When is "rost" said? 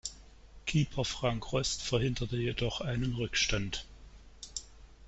1.53-1.83